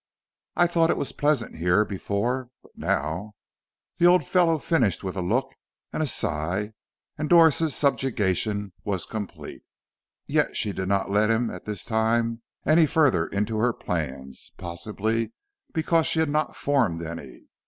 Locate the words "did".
10.73-10.87